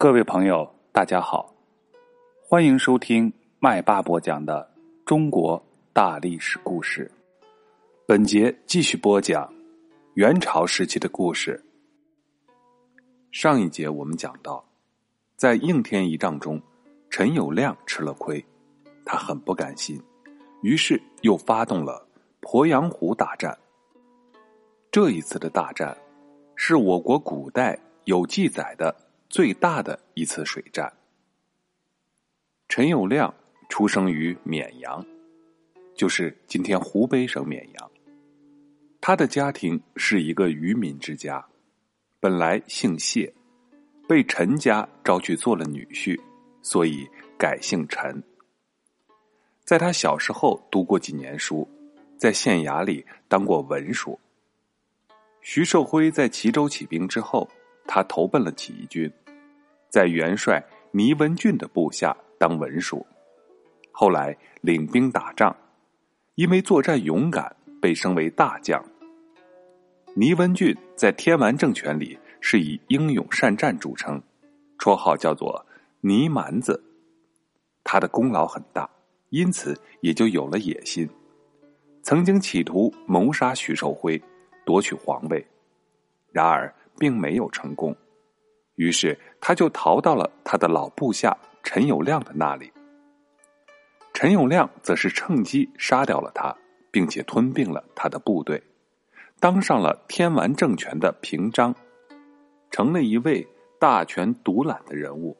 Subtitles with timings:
[0.00, 1.52] 各位朋友，大家好，
[2.40, 4.72] 欢迎收听麦霸播讲的
[5.04, 5.60] 中国
[5.92, 7.10] 大历史故事。
[8.06, 9.52] 本节继续播讲
[10.14, 11.60] 元朝时期的故事。
[13.32, 14.64] 上一节我们讲到，
[15.34, 16.62] 在应天一仗中，
[17.10, 18.42] 陈友谅吃了亏，
[19.04, 20.00] 他很不甘心，
[20.62, 22.06] 于是又发动了
[22.42, 23.58] 鄱阳湖大战。
[24.92, 25.98] 这一次的大战，
[26.54, 28.94] 是我国古代有记载的。
[29.28, 30.90] 最大的一次水战。
[32.66, 33.30] 陈友谅
[33.68, 35.04] 出生于绵阳，
[35.94, 37.90] 就是今天湖北省绵阳。
[39.02, 41.46] 他的家庭是一个渔民之家，
[42.18, 43.30] 本来姓谢，
[44.08, 46.18] 被陈家招去做了女婿，
[46.62, 47.06] 所以
[47.38, 48.22] 改姓陈。
[49.62, 51.68] 在他小时候读过几年书，
[52.16, 54.18] 在县衙里当过文书。
[55.42, 57.46] 徐寿辉在齐州起兵之后。
[57.90, 59.10] 他投奔了起义军，
[59.88, 63.04] 在元帅倪文俊的部下当文书，
[63.90, 65.54] 后来领兵打仗，
[66.34, 68.84] 因为作战勇敢，被升为大将。
[70.14, 74.22] 倪文俊在天完政权里是以英勇善战著称，
[74.78, 75.64] 绰号叫做
[76.02, 76.82] “倪蛮子”。
[77.82, 78.88] 他的功劳很大，
[79.30, 81.08] 因此也就有了野心，
[82.02, 84.20] 曾经企图谋杀徐寿辉，
[84.64, 85.46] 夺取皇位，
[86.32, 86.74] 然而。
[87.00, 87.96] 并没有成功，
[88.78, 92.72] 于是他就逃到了他的老部下陈友谅的那里。
[94.14, 96.56] 陈友谅则是趁机杀掉了他，
[96.92, 98.62] 并且吞并了他的部队，
[99.40, 101.74] 当上了天完政权的平章，
[102.70, 103.44] 成了一位
[103.80, 105.36] 大权独揽的人物。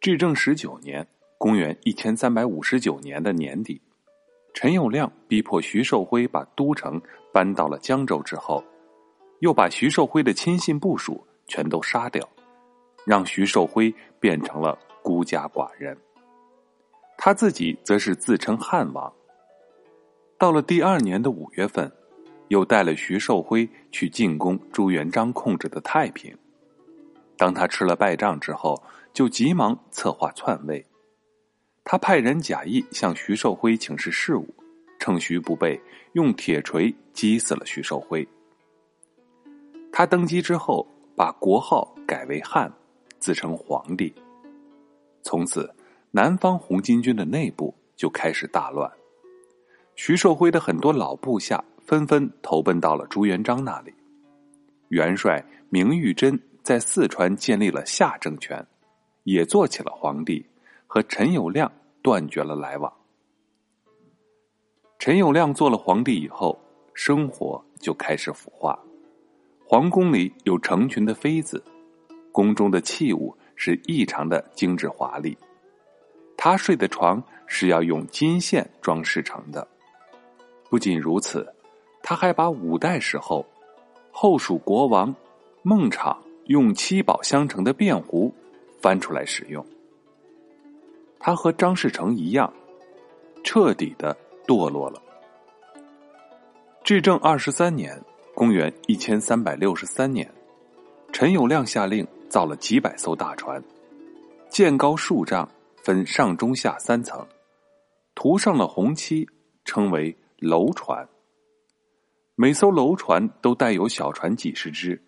[0.00, 1.04] 至正十九年
[1.36, 3.82] （公元一千三百五十九年的年底），
[4.54, 7.02] 陈友谅逼迫徐寿辉把都城
[7.32, 8.64] 搬到了江州之后。
[9.40, 12.26] 又把徐寿辉的亲信部署全都杀掉，
[13.04, 15.94] 让徐寿辉变成了孤家寡人。
[17.18, 19.12] 他自己则是自称汉王。
[20.38, 21.92] 到了第二年的五月份，
[22.48, 26.34] 又带了徐寿辉去进攻朱元璋控制的太平。
[27.36, 28.82] 当他吃了败仗之后，
[29.12, 30.82] 就急忙策划篡位。
[31.84, 34.48] 他派人假意向徐寿辉请示事务，
[34.98, 35.78] 趁徐不备，
[36.14, 38.26] 用铁锤击死了徐寿辉。
[39.92, 40.88] 他登基之后，
[41.22, 42.68] 把国号改为汉，
[43.20, 44.12] 自称皇帝。
[45.22, 45.72] 从此，
[46.10, 48.90] 南方红巾军的内部就开始大乱。
[49.94, 53.94] 徐寿辉的很多老部下纷纷投奔到了朱元璋那里。
[54.88, 58.66] 元帅明玉珍在四川建立了夏政权，
[59.22, 60.44] 也做起了皇帝，
[60.88, 61.70] 和陈友谅
[62.02, 62.92] 断绝了来往。
[64.98, 66.58] 陈友谅做了皇帝以后，
[66.94, 68.76] 生活就开始腐化。
[69.72, 71.64] 皇宫里有成群的妃子，
[72.30, 75.34] 宫中的器物是异常的精致华丽。
[76.36, 79.66] 他睡的床是要用金线装饰成的。
[80.68, 81.50] 不仅如此，
[82.02, 83.46] 他还把五代时候
[84.10, 85.14] 后蜀国王
[85.62, 86.14] 孟昶
[86.48, 88.30] 用七宝相成的便壶
[88.78, 89.64] 翻出来使用。
[91.18, 92.52] 他和张士诚一样，
[93.42, 94.14] 彻底的
[94.46, 95.00] 堕落了。
[96.84, 97.98] 至正二十三年。
[98.34, 100.28] 公元一千三百六十三年，
[101.12, 103.62] 陈友谅下令造了几百艘大船，
[104.48, 105.48] 建高数丈，
[105.82, 107.26] 分上中下三层，
[108.14, 109.28] 涂上了红漆，
[109.66, 111.06] 称为楼船。
[112.34, 115.00] 每艘楼船都带有小船几十只，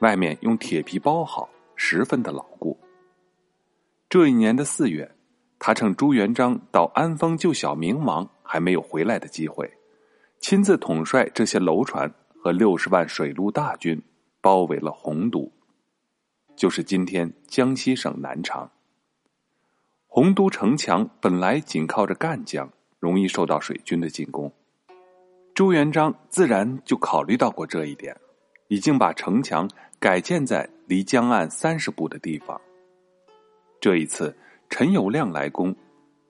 [0.00, 2.76] 外面用铁皮包好，十分的牢固。
[4.08, 5.08] 这一年的四月，
[5.60, 9.72] 他趁朱元璋到安丰救小明王还没有回来的机会，
[10.40, 12.12] 亲自统帅这些楼船。
[12.46, 14.00] 和六十万水陆大军
[14.40, 15.50] 包围了洪都，
[16.54, 18.70] 就是今天江西省南昌。
[20.06, 22.70] 洪都城墙本来紧靠着赣江，
[23.00, 24.48] 容易受到水军的进攻。
[25.56, 28.16] 朱元璋自然就考虑到过这一点，
[28.68, 29.68] 已经把城墙
[29.98, 32.60] 改建在离江岸三十步的地方。
[33.80, 34.32] 这一次
[34.70, 35.74] 陈友谅来攻，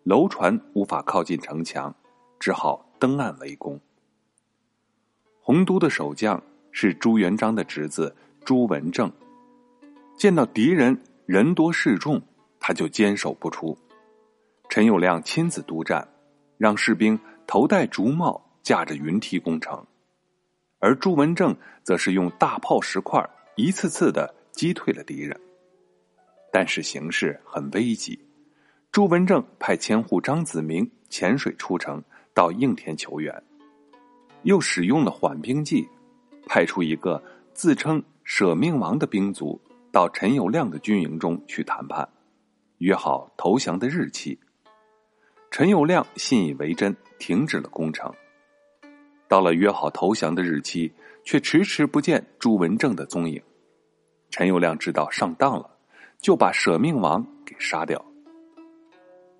[0.04, 1.94] 楼船无法靠近城墙，
[2.40, 3.78] 只好登岸围攻。
[5.46, 8.12] 洪都的守将是朱元璋的侄子
[8.44, 9.08] 朱文正，
[10.16, 12.20] 见到敌人人多势众，
[12.58, 13.78] 他就坚守不出。
[14.68, 16.08] 陈友谅亲自督战，
[16.58, 17.16] 让士兵
[17.46, 19.86] 头戴竹帽，架着云梯攻城，
[20.80, 25.40] 而朱文正则是用大炮石块一次次的击退了敌人。
[26.52, 28.18] 但是形势很危急，
[28.90, 32.02] 朱文正派千户张子明潜水出城，
[32.34, 33.44] 到应天求援。
[34.46, 35.88] 又使用了缓兵计，
[36.46, 37.20] 派出一个
[37.52, 39.60] 自称舍命王的兵卒
[39.90, 42.08] 到陈友谅的军营中去谈判，
[42.78, 44.38] 约好投降的日期。
[45.50, 48.08] 陈友谅信以为真，停止了攻城。
[49.26, 50.92] 到了约好投降的日期，
[51.24, 53.42] 却迟迟不见朱文正的踪影。
[54.30, 55.68] 陈友谅知道上当了，
[56.20, 58.00] 就把舍命王给杀掉。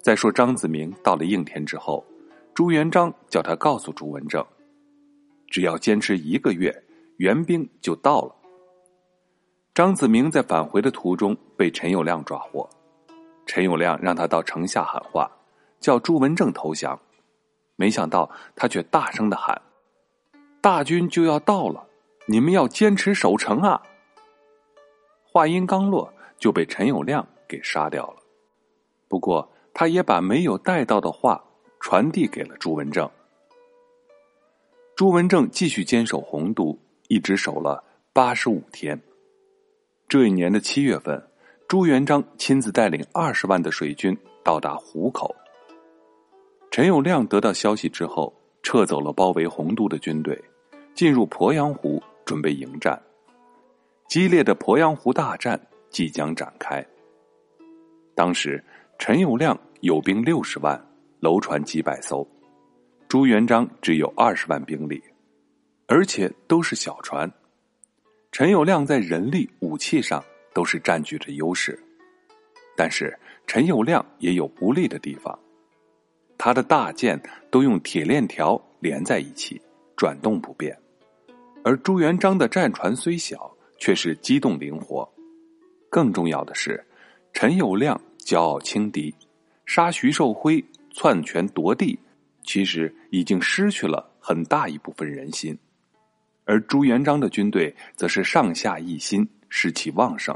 [0.02, 2.04] 再说张子明到了应天之后，
[2.52, 4.44] 朱元璋叫他告诉朱文正，
[5.48, 6.84] 只要坚持一个月，
[7.18, 8.34] 援兵就到了。
[9.74, 12.68] 张子明在返回的途中被陈友谅抓获，
[13.44, 15.30] 陈友谅让他到城下喊话。
[15.78, 16.98] 叫朱文正投降，
[17.76, 19.60] 没想到他却大声的喊
[20.62, 21.86] ：“大军就要到了，
[22.26, 23.80] 你们要坚持守城啊！”
[25.22, 28.16] 话音刚落，就被陈友谅给杀掉了。
[29.06, 31.44] 不过，他也把没有带到的话
[31.78, 33.08] 传递给了朱文正。
[34.96, 36.74] 朱文正继续坚守洪都，
[37.08, 37.84] 一直守了
[38.14, 38.98] 八十五天。
[40.08, 41.22] 这一年的七月份，
[41.68, 45.36] 朱元璋亲自带领二十万的水军到达湖口。
[46.70, 48.32] 陈友谅得到消息之后，
[48.62, 50.42] 撤走了包围洪都的军队，
[50.94, 52.98] 进入鄱阳湖准备迎战。
[54.08, 55.60] 激烈的鄱阳湖大战
[55.90, 56.82] 即将展开。
[58.14, 58.64] 当时
[58.98, 60.82] 陈友谅有兵六十万，
[61.20, 62.26] 楼船几百艘，
[63.08, 65.02] 朱元璋只有二十万兵力，
[65.86, 67.30] 而且都是小船。
[68.32, 70.22] 陈友谅在人力、武器上
[70.52, 71.78] 都是占据着优势，
[72.76, 73.16] 但是
[73.46, 75.38] 陈友谅也有不利的地方。
[76.36, 77.20] 他的大舰
[77.50, 79.60] 都用铁链条连在一起，
[79.96, 80.74] 转动不便；
[81.64, 85.08] 而朱元璋的战船虽小，却是机动灵活。
[85.88, 86.84] 更重要的是，
[87.32, 89.14] 陈友谅骄傲轻敌，
[89.64, 90.62] 杀徐寿辉、
[90.92, 91.98] 篡权夺地，
[92.46, 95.54] 其实已经失去了很大一部分人心；
[96.44, 100.34] 而朱元璋的军队则是上下一心，士气旺盛。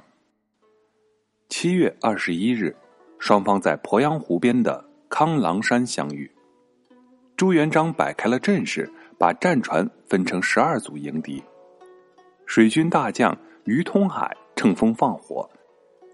[1.49, 2.77] 七月二十一日，
[3.19, 4.85] 双方在鄱阳湖边的。
[5.12, 6.31] 康郎山相遇，
[7.37, 11.43] 朱元璋摆开了阵势，把战船分成十二组迎敌。
[12.47, 15.51] 水军大将于通海乘风放火，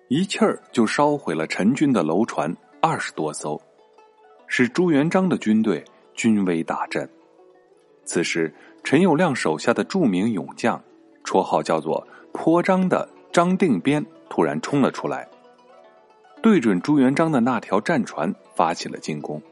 [0.08, 2.50] 一气儿就烧毁了陈军的楼船
[2.81, 3.60] 二十多艘，
[4.46, 5.84] 使朱元璋的军队
[6.14, 7.08] 军威大振。
[8.04, 8.54] 此时，
[8.84, 10.82] 陈友谅手下的著名勇将，
[11.25, 15.28] 绰号叫做“颇张”的张定边突然冲了出来。
[16.40, 19.43] 对准朱元璋的那条战船发起了进攻。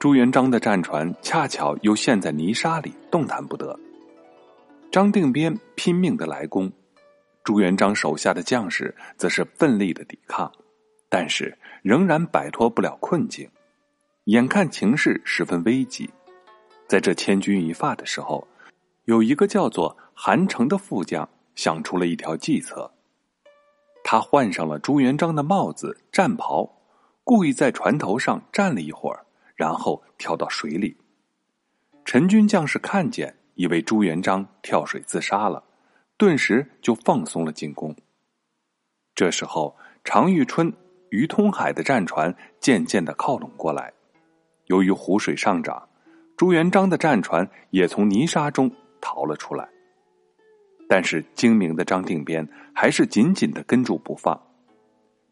[0.00, 3.78] 朱元璋的战船恰巧又陷在泥沙里，动弹不得。
[4.90, 6.72] 张定边拼命的来攻，
[7.44, 10.50] 朱元璋手下的将士则是奋力的抵抗，
[11.08, 13.50] 但是仍然摆脱不了困境。
[14.24, 16.08] 眼看情势十分危急，
[16.88, 18.46] 在这千钧一发的时候，
[19.04, 22.92] 有一个叫做韩城的副将想出了一条计策。
[24.04, 26.82] 他换上了朱元璋的帽子、战袍，
[27.24, 29.26] 故意在船头上站了一会儿，
[29.56, 30.96] 然后跳到水里。
[32.04, 35.62] 陈军将士看见，以为朱元璋跳水自杀了，
[36.16, 37.94] 顿时就放松了进攻。
[39.14, 40.72] 这时候，常遇春、
[41.12, 43.92] 于通海的战船渐渐的靠拢过来。
[44.64, 45.86] 由于湖水上涨，
[46.38, 49.68] 朱元璋的战船也从泥沙中逃了出来。
[50.88, 54.40] 但是精明的张定边还是紧紧的跟住不放，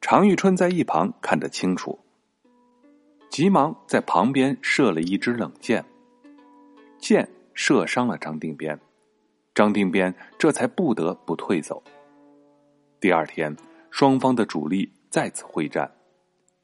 [0.02, 1.99] 常遇春在一旁看得清楚，
[3.31, 5.83] 急忙在旁边射了一支冷箭，
[6.99, 8.78] 箭射伤了张定边，
[9.54, 11.83] 张定边这才不得不退走。
[13.00, 13.57] 第二天，
[13.90, 15.90] 双方的主力再次会战，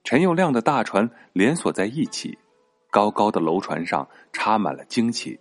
[0.05, 2.39] 陈友谅的大船连锁在一起，
[2.91, 5.39] 高高的楼船上插满了旌旗，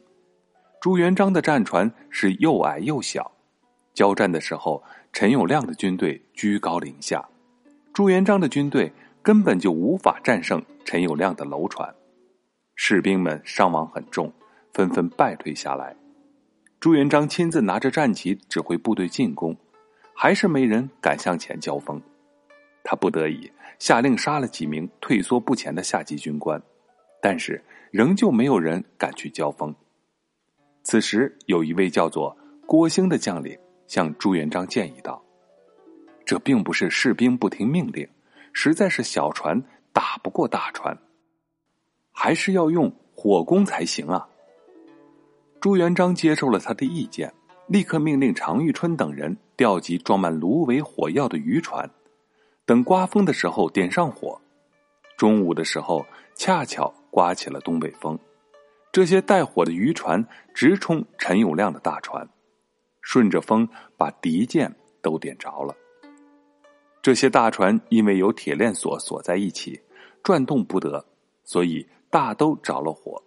[0.82, 3.32] 朱元璋的战船是又矮又小。
[3.94, 4.84] 交战的时候，
[5.14, 7.24] 陈友谅的军队居高临下，
[7.94, 11.94] 朱元璋的军队根本就无法战胜陈友谅的楼船，
[12.76, 14.34] 士兵们伤亡很重，
[14.74, 15.96] 纷纷败退下来。
[16.80, 19.56] 朱元璋亲自拿着战旗指挥部队进攻，
[20.16, 22.02] 还是没人敢向前交锋，
[22.86, 26.62] 他不得已下令杀了几名退缩不前的下级军官，
[27.22, 27.62] 但是
[27.92, 29.76] 仍旧没有人敢去交锋。
[30.84, 32.34] 此时有一位叫做
[32.66, 33.60] 郭兴的将领。
[33.88, 35.24] 向朱元璋建议道
[36.26, 38.10] ：“这并不是士兵不听命令，
[38.52, 39.62] 实在是小船
[39.94, 40.98] 打不过大船，
[42.12, 44.28] 还是要用火攻才行啊。”
[45.62, 47.32] 朱元璋接受了他的意见，
[47.68, 51.88] 立刻命令常遇春等人调集装满芦苇火药的渔船，
[52.66, 54.40] 等刮风的时候点上火。
[55.18, 58.20] 中午的时候，恰巧刮起了东北风，
[58.92, 62.28] 这些带火的渔船直冲陈友谅的大船。
[63.02, 65.76] 顺着风把敌舰都点着了。
[67.04, 69.80] 这些大船因为有铁链锁锁在一起，
[70.24, 71.06] 转动不得，
[71.44, 73.22] 所以大都着了火。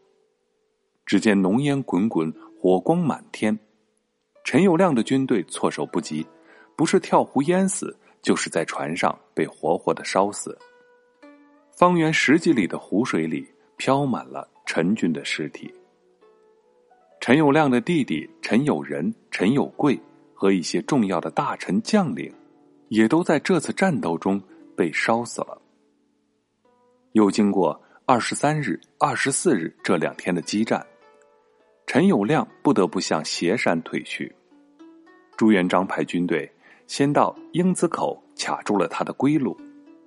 [1.07, 2.31] 只见浓烟滚滚，
[2.61, 3.57] 火光满天。
[4.43, 6.27] 陈友谅的军队措手不及，
[6.77, 7.97] 不是跳湖淹死，
[8.29, 10.55] 就是在船上被活活的烧死。
[11.73, 15.73] 方圆十几里的湖水里飘满了陈军的尸体。
[17.23, 19.99] 陈友谅的弟弟陈友仁、陈友贵
[20.35, 22.31] 和一些重要的大臣将领，
[22.89, 24.39] 也都在这次战斗中
[24.77, 25.59] 被烧死了。
[27.13, 30.87] 又经过二十三日、二十四日这两天的激战，
[31.87, 34.31] 陈友谅不得不向斜山退去。
[35.35, 36.53] 朱元璋派军队
[36.89, 39.57] 先到英子口卡住了他的归路，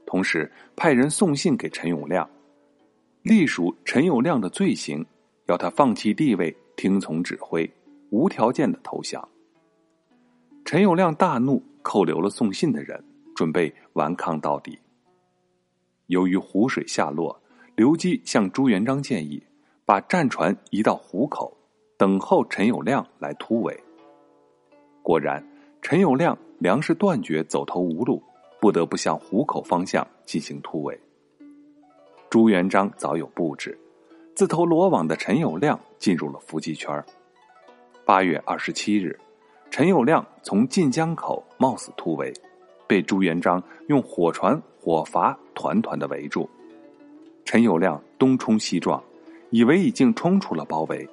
[0.06, 2.28] 同时派人送信给陈友谅，
[3.22, 5.06] 隶属陈友谅的罪行，
[5.46, 7.72] 要他放弃地位，听从指挥，
[8.10, 9.26] 无条件的投降。
[10.66, 13.02] 陈友谅大怒，扣留了送信的人，
[13.36, 14.78] 准备顽抗到底。
[16.08, 17.40] 由于湖水下落，
[17.76, 19.42] 刘基向朱元璋建议，
[19.86, 21.56] 把战船移到湖口，
[21.96, 23.80] 等候陈友谅来突围。
[25.04, 25.48] 果然，
[25.82, 28.22] 陈友谅粮食断绝，走投无路，
[28.60, 30.96] 不得不向湖口方向进行突围。
[32.30, 33.75] 朱元璋早有布置，
[34.36, 37.03] 自投罗网的陈友谅进入了伏击圈。
[38.06, 39.20] 八月二十七日，
[39.72, 42.32] 陈友谅从晋江口冒死突围，
[42.86, 46.48] 被朱元璋用火船、火筏团团的围住。
[47.44, 49.03] 陈友谅东冲西撞，
[49.50, 51.10] 以为已经冲出了包围，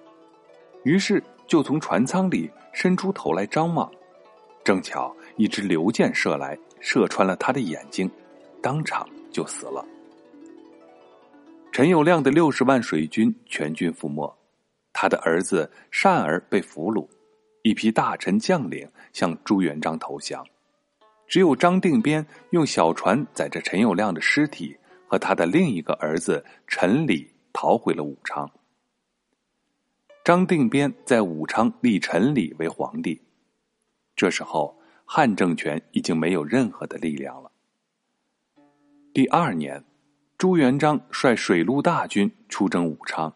[0.83, 2.51] 于是就从船舱里。
[2.75, 3.91] 伸出头来张望，
[4.63, 8.11] 正巧一支流箭射来，射穿了他的眼睛，
[8.61, 9.83] 当场就死了。
[11.71, 14.37] 陈友谅的六十万水军全军覆没，
[14.93, 17.09] 他的儿子善儿被俘虏，
[17.63, 20.45] 一批大臣将领向朱元璋投降，
[21.29, 24.77] 只有张定边用小船载着陈友谅的尸体
[25.07, 28.51] 和他的另一个儿子陈礼逃回了武昌。
[30.25, 33.23] 张定边在武昌立陈李为皇帝，
[34.17, 34.78] 这时候
[35.11, 37.51] 汉政权已经没有任何的力量了。
[39.15, 39.83] 第二年，
[40.37, 43.35] 朱元璋率水陆大军出征武昌，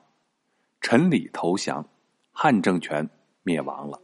[0.82, 1.88] 陈李投降，
[2.30, 3.08] 汉政权
[3.42, 3.98] 灭亡了。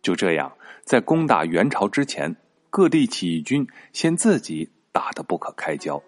[0.00, 2.36] 就这样，在攻打元朝之前，
[2.70, 6.00] 各地起义军先自己打得不可开交。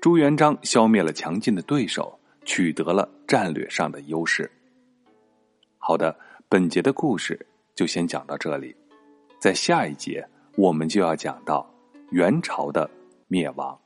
[0.00, 2.18] 朱元璋消灭了强劲的对手。
[2.44, 4.50] 取得了战略上的优势。
[5.78, 8.76] 好的，本节的故事就先讲到这里，
[9.40, 10.26] 在下一节
[10.56, 11.68] 我们就要讲到
[12.10, 12.88] 元朝的
[13.28, 13.81] 灭亡。